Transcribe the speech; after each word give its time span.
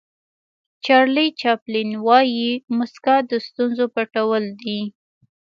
چارلي 0.85 1.27
چاپلین 1.41 1.89
وایي 2.05 2.49
موسکا 2.75 3.15
د 3.29 3.31
ستونزو 3.47 3.85
پټول 3.95 4.43
دي. 4.61 4.79